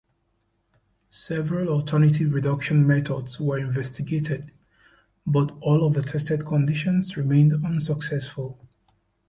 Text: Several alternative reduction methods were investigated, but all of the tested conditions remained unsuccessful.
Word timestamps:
Several 1.09 1.69
alternative 1.69 2.33
reduction 2.33 2.87
methods 2.87 3.39
were 3.39 3.59
investigated, 3.59 4.51
but 5.27 5.55
all 5.61 5.85
of 5.85 5.93
the 5.93 6.01
tested 6.01 6.43
conditions 6.43 7.17
remained 7.17 7.53
unsuccessful. 7.63 8.59